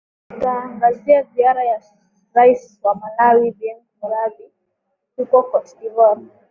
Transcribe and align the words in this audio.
a 0.29 0.33
tutaangazia 0.33 1.23
ziara 1.23 1.63
ya 1.63 1.81
rais 2.33 2.79
wa 2.83 2.95
malawi 2.95 3.51
biengo 3.51 3.83
muthari 4.01 4.51
huko 5.17 5.43
cote 5.43 5.77
de 5.81 5.89
voire 5.89 6.21